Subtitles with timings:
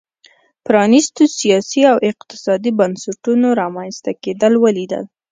[0.65, 5.03] پرانیستو سیاسي او اقتصادي بنسټونو رامنځته کېدل ولیدل.